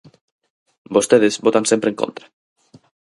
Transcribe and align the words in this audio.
Vostedes 0.95 1.41
votan 1.45 1.65
sempre 1.71 1.89
en 1.91 1.97
contra. 2.01 2.25